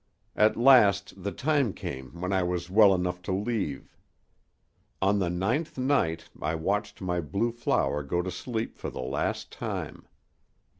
[0.35, 3.95] At last the time came when I was well enough to leave.
[4.99, 9.51] On the ninth night I watched my blue flower go to sleep for the last
[9.51, 10.07] time.